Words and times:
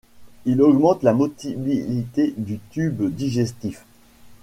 Il 0.45 0.63
augmente 0.63 1.03
la 1.03 1.13
motilité 1.13 2.33
du 2.35 2.57
tube 2.71 3.03
disgestif. 3.13 3.85